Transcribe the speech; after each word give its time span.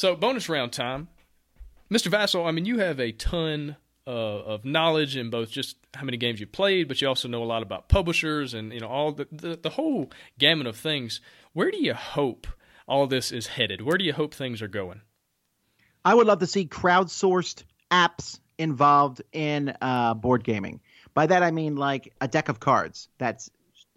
So 0.00 0.16
bonus 0.16 0.48
round 0.48 0.72
time, 0.72 1.08
Mr. 1.92 2.10
Vasel. 2.10 2.46
I 2.46 2.52
mean, 2.52 2.64
you 2.64 2.78
have 2.78 2.98
a 2.98 3.12
ton 3.12 3.76
uh, 4.06 4.10
of 4.10 4.64
knowledge 4.64 5.14
in 5.14 5.28
both 5.28 5.50
just 5.50 5.76
how 5.92 6.04
many 6.04 6.16
games 6.16 6.40
you 6.40 6.46
played, 6.46 6.88
but 6.88 7.02
you 7.02 7.06
also 7.06 7.28
know 7.28 7.42
a 7.42 7.44
lot 7.44 7.62
about 7.62 7.90
publishers 7.90 8.54
and 8.54 8.72
you 8.72 8.80
know 8.80 8.86
all 8.86 9.12
the, 9.12 9.28
the 9.30 9.58
the 9.62 9.68
whole 9.68 10.10
gamut 10.38 10.66
of 10.66 10.78
things. 10.78 11.20
Where 11.52 11.70
do 11.70 11.76
you 11.76 11.92
hope 11.92 12.46
all 12.88 13.06
this 13.08 13.30
is 13.30 13.46
headed? 13.46 13.82
Where 13.82 13.98
do 13.98 14.04
you 14.06 14.14
hope 14.14 14.32
things 14.32 14.62
are 14.62 14.68
going? 14.68 15.02
I 16.02 16.14
would 16.14 16.26
love 16.26 16.38
to 16.38 16.46
see 16.46 16.64
crowdsourced 16.64 17.62
apps 17.90 18.40
involved 18.56 19.20
in 19.32 19.76
uh, 19.82 20.14
board 20.14 20.44
gaming. 20.44 20.80
By 21.12 21.26
that 21.26 21.42
I 21.42 21.50
mean 21.50 21.76
like 21.76 22.14
a 22.22 22.26
deck 22.26 22.48
of 22.48 22.58
cards 22.58 23.10
that 23.18 23.46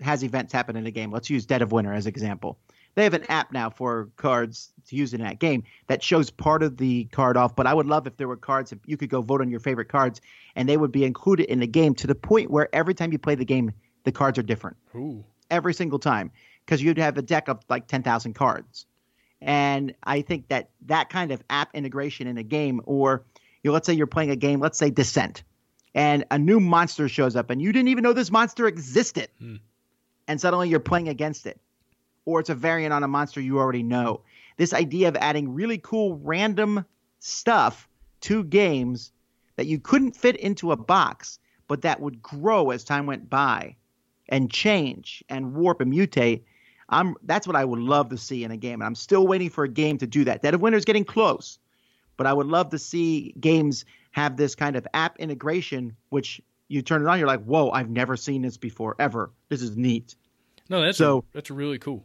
has 0.00 0.24
events 0.24 0.52
happen 0.52 0.74
in 0.74 0.84
a 0.84 0.90
game. 0.90 1.12
Let's 1.12 1.30
use 1.30 1.46
Dead 1.46 1.62
of 1.62 1.70
Winter 1.70 1.92
as 1.92 2.06
an 2.06 2.10
example. 2.10 2.58
They 2.94 3.04
have 3.04 3.14
an 3.14 3.24
app 3.30 3.52
now 3.52 3.70
for 3.70 4.10
cards 4.16 4.72
to 4.88 4.96
use 4.96 5.14
in 5.14 5.22
that 5.22 5.38
game 5.38 5.64
that 5.86 6.02
shows 6.02 6.30
part 6.30 6.62
of 6.62 6.76
the 6.76 7.04
card 7.06 7.36
off. 7.36 7.56
But 7.56 7.66
I 7.66 7.72
would 7.72 7.86
love 7.86 8.06
if 8.06 8.16
there 8.16 8.28
were 8.28 8.36
cards 8.36 8.72
if 8.72 8.78
you 8.84 8.96
could 8.96 9.08
go 9.08 9.22
vote 9.22 9.40
on 9.40 9.50
your 9.50 9.60
favorite 9.60 9.88
cards 9.88 10.20
and 10.54 10.68
they 10.68 10.76
would 10.76 10.92
be 10.92 11.04
included 11.04 11.50
in 11.50 11.60
the 11.60 11.66
game 11.66 11.94
to 11.96 12.06
the 12.06 12.14
point 12.14 12.50
where 12.50 12.68
every 12.74 12.94
time 12.94 13.12
you 13.12 13.18
play 13.18 13.34
the 13.34 13.44
game, 13.44 13.72
the 14.04 14.12
cards 14.12 14.38
are 14.38 14.42
different. 14.42 14.76
Ooh. 14.94 15.24
Every 15.50 15.72
single 15.72 15.98
time. 15.98 16.30
Because 16.64 16.82
you'd 16.82 16.98
have 16.98 17.18
a 17.18 17.22
deck 17.22 17.48
of 17.48 17.60
like 17.68 17.86
10,000 17.88 18.34
cards. 18.34 18.86
And 19.40 19.94
I 20.04 20.22
think 20.22 20.48
that 20.48 20.70
that 20.86 21.08
kind 21.10 21.32
of 21.32 21.42
app 21.50 21.74
integration 21.74 22.28
in 22.28 22.38
a 22.38 22.44
game, 22.44 22.80
or 22.84 23.24
you 23.62 23.70
know, 23.70 23.72
let's 23.72 23.86
say 23.86 23.94
you're 23.94 24.06
playing 24.06 24.30
a 24.30 24.36
game, 24.36 24.60
let's 24.60 24.78
say 24.78 24.90
Descent, 24.90 25.42
and 25.94 26.24
a 26.30 26.38
new 26.38 26.60
monster 26.60 27.08
shows 27.08 27.34
up 27.34 27.50
and 27.50 27.60
you 27.60 27.72
didn't 27.72 27.88
even 27.88 28.02
know 28.02 28.12
this 28.12 28.30
monster 28.30 28.68
existed. 28.68 29.28
Hmm. 29.38 29.56
And 30.28 30.40
suddenly 30.40 30.68
you're 30.68 30.78
playing 30.78 31.08
against 31.08 31.46
it 31.46 31.60
or 32.24 32.40
it's 32.40 32.50
a 32.50 32.54
variant 32.54 32.92
on 32.92 33.02
a 33.02 33.08
monster 33.08 33.40
you 33.40 33.58
already 33.58 33.82
know. 33.82 34.22
This 34.56 34.72
idea 34.72 35.08
of 35.08 35.16
adding 35.16 35.54
really 35.54 35.78
cool 35.78 36.16
random 36.22 36.84
stuff 37.18 37.88
to 38.22 38.44
games 38.44 39.12
that 39.56 39.66
you 39.66 39.78
couldn't 39.78 40.16
fit 40.16 40.36
into 40.36 40.72
a 40.72 40.76
box, 40.76 41.38
but 41.68 41.82
that 41.82 42.00
would 42.00 42.22
grow 42.22 42.70
as 42.70 42.84
time 42.84 43.06
went 43.06 43.28
by 43.28 43.76
and 44.28 44.50
change 44.50 45.24
and 45.28 45.54
warp 45.54 45.80
and 45.80 45.92
mutate. 45.92 46.42
I'm 46.88 47.16
that's 47.22 47.46
what 47.46 47.56
I 47.56 47.64
would 47.64 47.78
love 47.80 48.10
to 48.10 48.18
see 48.18 48.44
in 48.44 48.50
a 48.50 48.56
game. 48.56 48.74
And 48.80 48.84
I'm 48.84 48.94
still 48.94 49.26
waiting 49.26 49.50
for 49.50 49.64
a 49.64 49.68
game 49.68 49.98
to 49.98 50.06
do 50.06 50.24
that. 50.24 50.42
Dead 50.42 50.54
of 50.54 50.60
Winter 50.60 50.78
is 50.78 50.84
getting 50.84 51.04
close. 51.04 51.58
But 52.18 52.26
I 52.26 52.32
would 52.32 52.46
love 52.46 52.70
to 52.70 52.78
see 52.78 53.34
games 53.40 53.84
have 54.10 54.36
this 54.36 54.54
kind 54.54 54.76
of 54.76 54.86
app 54.92 55.18
integration, 55.18 55.96
which 56.10 56.40
you 56.68 56.82
turn 56.82 57.02
it 57.02 57.08
on, 57.08 57.18
you're 57.18 57.26
like, 57.26 57.42
whoa, 57.44 57.70
I've 57.70 57.88
never 57.88 58.16
seen 58.16 58.42
this 58.42 58.58
before, 58.58 58.94
ever. 58.98 59.30
This 59.48 59.62
is 59.62 59.76
neat. 59.76 60.14
No, 60.68 60.82
that's 60.82 60.98
So- 60.98 61.18
a, 61.18 61.22
that's 61.32 61.50
really 61.50 61.78
cool. 61.78 62.04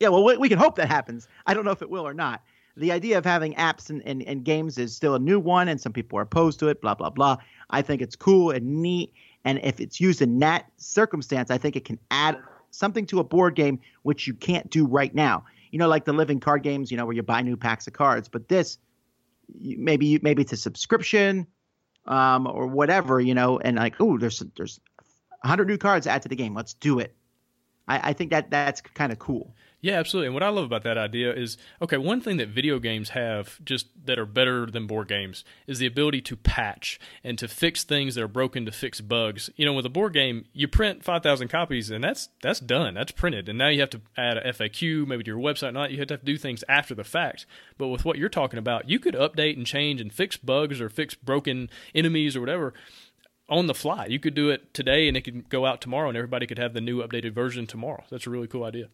Yeah, 0.00 0.08
well, 0.08 0.24
we, 0.24 0.36
we 0.38 0.48
can 0.48 0.58
hope 0.58 0.76
that 0.76 0.88
happens. 0.88 1.28
I 1.46 1.54
don't 1.54 1.64
know 1.64 1.70
if 1.70 1.82
it 1.82 1.90
will 1.90 2.06
or 2.06 2.14
not. 2.14 2.42
The 2.76 2.90
idea 2.90 3.18
of 3.18 3.24
having 3.26 3.54
apps 3.54 3.90
and, 3.90 4.02
and, 4.06 4.22
and 4.22 4.44
games 4.44 4.78
is 4.78 4.96
still 4.96 5.14
a 5.14 5.18
new 5.18 5.38
one, 5.38 5.68
and 5.68 5.78
some 5.78 5.92
people 5.92 6.18
are 6.18 6.22
opposed 6.22 6.58
to 6.60 6.68
it, 6.68 6.80
blah, 6.80 6.94
blah, 6.94 7.10
blah. 7.10 7.36
I 7.68 7.82
think 7.82 8.00
it's 8.00 8.16
cool 8.16 8.50
and 8.50 8.80
neat. 8.82 9.12
And 9.44 9.60
if 9.62 9.78
it's 9.78 10.00
used 10.00 10.22
in 10.22 10.38
that 10.38 10.66
circumstance, 10.78 11.50
I 11.50 11.58
think 11.58 11.76
it 11.76 11.84
can 11.84 11.98
add 12.10 12.38
something 12.70 13.04
to 13.06 13.20
a 13.20 13.24
board 13.24 13.54
game 13.54 13.80
which 14.02 14.26
you 14.26 14.32
can't 14.32 14.70
do 14.70 14.86
right 14.86 15.14
now. 15.14 15.44
You 15.70 15.78
know, 15.78 15.88
like 15.88 16.04
the 16.04 16.12
living 16.12 16.40
card 16.40 16.62
games, 16.62 16.90
you 16.90 16.96
know, 16.96 17.04
where 17.04 17.14
you 17.14 17.22
buy 17.22 17.42
new 17.42 17.56
packs 17.56 17.86
of 17.86 17.92
cards. 17.92 18.28
But 18.28 18.48
this, 18.48 18.78
maybe 19.58 20.18
maybe 20.22 20.42
it's 20.42 20.52
a 20.52 20.56
subscription 20.56 21.46
um, 22.06 22.46
or 22.46 22.66
whatever, 22.66 23.20
you 23.20 23.34
know, 23.34 23.58
and 23.58 23.76
like, 23.76 23.96
oh, 24.00 24.18
there's 24.18 24.42
there's 24.56 24.80
100 25.42 25.68
new 25.68 25.78
cards 25.78 26.06
to 26.06 26.10
add 26.10 26.22
to 26.22 26.28
the 26.28 26.36
game. 26.36 26.54
Let's 26.54 26.74
do 26.74 26.98
it. 26.98 27.14
I, 27.90 28.10
I 28.10 28.12
think 28.12 28.30
that 28.30 28.50
that's 28.50 28.80
kind 28.80 29.10
of 29.10 29.18
cool. 29.18 29.52
Yeah, 29.82 29.94
absolutely. 29.94 30.26
And 30.26 30.34
what 30.34 30.42
I 30.42 30.50
love 30.50 30.64
about 30.64 30.82
that 30.82 30.98
idea 30.98 31.34
is 31.34 31.56
okay, 31.80 31.96
one 31.96 32.20
thing 32.20 32.36
that 32.36 32.48
video 32.48 32.78
games 32.78 33.10
have 33.10 33.64
just 33.64 33.86
that 34.04 34.18
are 34.18 34.26
better 34.26 34.66
than 34.66 34.86
board 34.86 35.08
games 35.08 35.42
is 35.66 35.78
the 35.78 35.86
ability 35.86 36.20
to 36.22 36.36
patch 36.36 37.00
and 37.24 37.38
to 37.38 37.48
fix 37.48 37.82
things 37.82 38.14
that 38.14 38.22
are 38.22 38.28
broken 38.28 38.66
to 38.66 38.72
fix 38.72 39.00
bugs. 39.00 39.48
You 39.56 39.64
know, 39.64 39.72
with 39.72 39.86
a 39.86 39.90
board 39.90 40.12
game, 40.12 40.44
you 40.52 40.68
print 40.68 41.02
5,000 41.02 41.48
copies 41.48 41.90
and 41.90 42.04
that's 42.04 42.28
that's 42.42 42.60
done. 42.60 42.92
That's 42.94 43.12
printed. 43.12 43.48
And 43.48 43.56
now 43.56 43.68
you 43.68 43.80
have 43.80 43.90
to 43.90 44.02
add 44.18 44.36
a 44.36 44.52
FAQ 44.52 45.06
maybe 45.06 45.24
to 45.24 45.30
your 45.30 45.40
website 45.40 45.72
that. 45.72 45.90
You 45.90 45.98
have 45.98 46.08
to, 46.08 46.14
have 46.14 46.20
to 46.20 46.26
do 46.26 46.36
things 46.36 46.62
after 46.68 46.94
the 46.94 47.04
fact. 47.04 47.46
But 47.78 47.88
with 47.88 48.04
what 48.04 48.18
you're 48.18 48.28
talking 48.28 48.58
about, 48.58 48.88
you 48.88 48.98
could 48.98 49.14
update 49.14 49.56
and 49.56 49.66
change 49.66 50.02
and 50.02 50.12
fix 50.12 50.36
bugs 50.36 50.80
or 50.80 50.90
fix 50.90 51.14
broken 51.14 51.70
enemies 51.94 52.36
or 52.36 52.40
whatever 52.40 52.74
on 53.50 53.66
the 53.66 53.74
fly. 53.74 54.06
You 54.06 54.20
could 54.20 54.34
do 54.34 54.50
it 54.50 54.72
today 54.72 55.08
and 55.08 55.16
it 55.16 55.22
could 55.22 55.48
go 55.48 55.66
out 55.66 55.80
tomorrow 55.80 56.08
and 56.08 56.16
everybody 56.16 56.46
could 56.46 56.58
have 56.58 56.72
the 56.72 56.80
new 56.80 57.02
updated 57.02 57.32
version 57.32 57.66
tomorrow. 57.66 58.04
That's 58.10 58.26
a 58.26 58.30
really 58.30 58.46
cool 58.46 58.64
idea. 58.64 58.88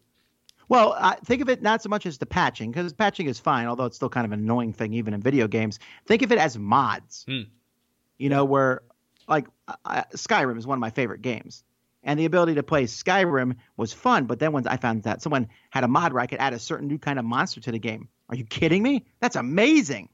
Well, 0.69 0.97
I 0.99 1.15
think 1.25 1.43
of 1.43 1.49
it 1.49 1.63
not 1.63 1.83
so 1.83 1.89
much 1.89 2.07
as 2.07 2.19
the 2.19 2.27
patching, 2.27 2.73
because 2.73 2.93
patching 2.93 3.27
is 3.27 3.39
fine, 3.39 3.67
although 3.67 3.85
it's 3.85 3.95
still 3.95 4.09
kind 4.09 4.25
of 4.25 4.33
an 4.33 4.41
annoying 4.41 4.73
thing 4.73 4.95
even 4.95 5.15
in 5.15 5.21
video 5.21 5.47
games. 5.47 5.79
Think 6.07 6.23
of 6.23 6.33
it 6.33 6.39
as 6.39 6.59
mods. 6.59 7.25
Hmm. 7.29 7.43
You 8.19 8.31
know, 8.31 8.45
where 8.45 8.83
like 9.29 9.47
uh, 9.85 10.03
Skyrim 10.15 10.59
is 10.59 10.67
one 10.67 10.77
of 10.77 10.81
my 10.81 10.91
favorite 10.91 11.23
games, 11.23 11.63
and 12.03 12.19
the 12.19 12.25
ability 12.25 12.55
to 12.55 12.63
play 12.65 12.85
Skyrim 12.85 13.57
was 13.77 13.93
fun. 13.93 14.25
But 14.25 14.41
then 14.41 14.53
when 14.53 14.67
I 14.67 14.77
found 14.77 15.05
that 15.05 15.23
someone 15.23 15.49
had 15.71 15.85
a 15.85 15.89
mod 15.89 16.13
where 16.13 16.23
I 16.23 16.27
could 16.27 16.41
add 16.41 16.53
a 16.53 16.59
certain 16.59 16.89
new 16.89 16.99
kind 16.99 17.19
of 17.19 17.25
monster 17.25 17.61
to 17.61 17.71
the 17.71 17.79
game, 17.79 18.09
are 18.29 18.35
you 18.35 18.45
kidding 18.45 18.83
me? 18.83 19.05
That's 19.21 19.37
amazing. 19.37 20.09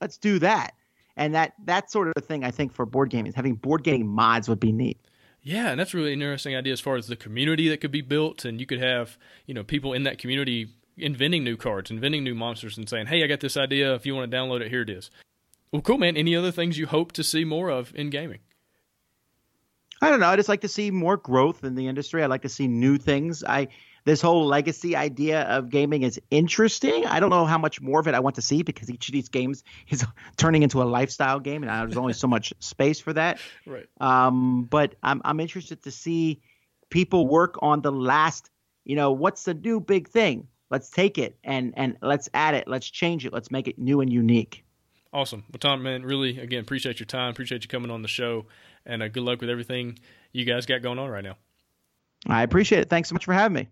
Let's 0.00 0.18
do 0.18 0.40
that. 0.40 0.74
And 1.16 1.34
that 1.34 1.54
that 1.64 1.90
sort 1.90 2.12
of 2.16 2.24
thing, 2.24 2.44
I 2.44 2.50
think, 2.50 2.72
for 2.72 2.84
board 2.84 3.10
gaming, 3.10 3.32
having 3.32 3.54
board 3.54 3.82
game 3.82 4.06
mods 4.06 4.48
would 4.48 4.60
be 4.60 4.72
neat. 4.72 4.98
Yeah, 5.42 5.70
and 5.70 5.78
that's 5.78 5.94
really 5.94 6.12
an 6.12 6.20
interesting 6.20 6.56
idea 6.56 6.72
as 6.72 6.80
far 6.80 6.96
as 6.96 7.06
the 7.06 7.16
community 7.16 7.68
that 7.68 7.80
could 7.80 7.92
be 7.92 8.02
built, 8.02 8.44
and 8.44 8.60
you 8.60 8.66
could 8.66 8.80
have 8.80 9.16
you 9.46 9.54
know 9.54 9.64
people 9.64 9.92
in 9.92 10.02
that 10.02 10.18
community 10.18 10.68
inventing 10.96 11.44
new 11.44 11.56
cards, 11.56 11.90
inventing 11.90 12.24
new 12.24 12.34
monsters, 12.34 12.76
and 12.76 12.88
saying, 12.88 13.06
"Hey, 13.06 13.24
I 13.24 13.26
got 13.26 13.40
this 13.40 13.56
idea. 13.56 13.94
If 13.94 14.04
you 14.04 14.14
want 14.14 14.30
to 14.30 14.36
download 14.36 14.60
it, 14.60 14.70
here 14.70 14.82
it 14.82 14.90
is." 14.90 15.10
Well, 15.72 15.82
cool, 15.82 15.98
man. 15.98 16.16
Any 16.16 16.36
other 16.36 16.52
things 16.52 16.78
you 16.78 16.86
hope 16.86 17.12
to 17.12 17.24
see 17.24 17.44
more 17.44 17.70
of 17.70 17.92
in 17.94 18.10
gaming? 18.10 18.40
I 20.00 20.10
don't 20.10 20.20
know. 20.20 20.28
I 20.28 20.36
just 20.36 20.48
like 20.48 20.60
to 20.60 20.68
see 20.68 20.90
more 20.90 21.16
growth 21.16 21.64
in 21.64 21.74
the 21.74 21.88
industry. 21.88 22.22
I 22.22 22.26
like 22.26 22.42
to 22.42 22.48
see 22.48 22.68
new 22.68 22.98
things. 22.98 23.42
I 23.42 23.68
this 24.06 24.20
whole 24.20 24.46
legacy 24.46 24.94
idea 24.94 25.42
of 25.42 25.68
gaming 25.68 26.04
is 26.04 26.20
interesting. 26.30 27.04
I 27.06 27.18
don't 27.18 27.28
know 27.28 27.44
how 27.44 27.58
much 27.58 27.80
more 27.80 27.98
of 27.98 28.06
it 28.06 28.14
I 28.14 28.20
want 28.20 28.36
to 28.36 28.42
see 28.42 28.62
because 28.62 28.88
each 28.88 29.08
of 29.08 29.12
these 29.12 29.28
games 29.28 29.64
is 29.90 30.06
turning 30.36 30.62
into 30.62 30.80
a 30.80 30.84
lifestyle 30.84 31.40
game, 31.40 31.64
and 31.64 31.70
there's 31.70 31.98
only 31.98 32.12
so 32.12 32.28
much 32.28 32.54
space 32.60 33.00
for 33.00 33.12
that. 33.12 33.38
Right. 33.66 33.86
Um, 34.00 34.64
but 34.70 34.94
I'm 35.02 35.20
I'm 35.24 35.40
interested 35.40 35.82
to 35.82 35.90
see 35.90 36.40
people 36.88 37.26
work 37.26 37.56
on 37.62 37.80
the 37.82 37.90
last. 37.90 38.48
You 38.84 38.94
know, 38.94 39.10
what's 39.10 39.42
the 39.42 39.54
new 39.54 39.80
big 39.80 40.08
thing? 40.08 40.46
Let's 40.70 40.88
take 40.88 41.18
it 41.18 41.36
and 41.42 41.74
and 41.76 41.96
let's 42.00 42.28
add 42.32 42.54
it. 42.54 42.68
Let's 42.68 42.88
change 42.88 43.26
it. 43.26 43.32
Let's 43.32 43.50
make 43.50 43.66
it 43.66 43.76
new 43.76 44.00
and 44.00 44.12
unique. 44.12 44.64
Awesome. 45.12 45.44
Well, 45.50 45.58
Tom, 45.58 45.82
man, 45.82 46.04
really, 46.04 46.38
again, 46.38 46.60
appreciate 46.60 47.00
your 47.00 47.06
time. 47.06 47.30
Appreciate 47.30 47.64
you 47.64 47.68
coming 47.68 47.90
on 47.90 48.02
the 48.02 48.08
show, 48.08 48.46
and 48.84 49.02
uh, 49.02 49.08
good 49.08 49.24
luck 49.24 49.40
with 49.40 49.50
everything 49.50 49.98
you 50.32 50.44
guys 50.44 50.64
got 50.64 50.82
going 50.82 51.00
on 51.00 51.10
right 51.10 51.24
now. 51.24 51.36
I 52.28 52.44
appreciate 52.44 52.82
it. 52.82 52.88
Thanks 52.88 53.08
so 53.08 53.14
much 53.14 53.24
for 53.24 53.34
having 53.34 53.54
me. 53.54 53.68